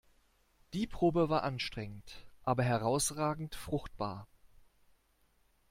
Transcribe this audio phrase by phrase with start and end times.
[0.73, 4.27] Die Probe war anstrengend, aber herausragend fruchtbar.